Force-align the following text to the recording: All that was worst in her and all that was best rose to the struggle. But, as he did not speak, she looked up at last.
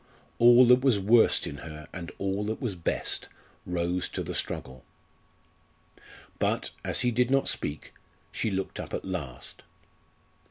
All 0.39 0.65
that 0.65 0.81
was 0.81 0.99
worst 0.99 1.45
in 1.45 1.57
her 1.57 1.87
and 1.93 2.11
all 2.17 2.43
that 2.45 2.59
was 2.59 2.73
best 2.75 3.29
rose 3.67 4.09
to 4.09 4.23
the 4.23 4.33
struggle. 4.33 4.83
But, 6.39 6.71
as 6.83 7.01
he 7.01 7.11
did 7.11 7.29
not 7.29 7.47
speak, 7.47 7.93
she 8.31 8.49
looked 8.49 8.79
up 8.79 8.95
at 8.95 9.05
last. 9.05 9.61